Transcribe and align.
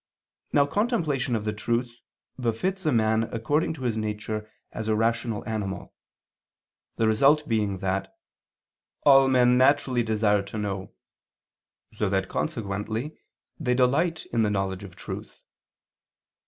Now 0.51 0.65
contemplation 0.65 1.35
of 1.35 1.45
the 1.45 1.53
truth 1.53 1.95
befits 2.39 2.87
a 2.87 2.91
man 2.91 3.25
according 3.25 3.73
to 3.73 3.83
his 3.83 3.95
nature 3.97 4.49
as 4.71 4.87
a 4.87 4.95
rational 4.95 5.47
animal: 5.47 5.93
the 6.95 7.05
result 7.07 7.47
being 7.47 7.77
that 7.81 8.11
"all 9.03 9.27
men 9.27 9.59
naturally 9.59 10.01
desire 10.01 10.41
to 10.41 10.57
know," 10.57 10.95
so 11.93 12.09
that 12.09 12.29
consequently 12.29 13.15
they 13.59 13.75
delight 13.75 14.25
in 14.33 14.41
the 14.41 14.49
knowledge 14.49 14.83
of 14.83 14.95
truth. 14.95 15.43